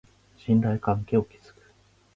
[0.35, 1.73] 信頼関係を築く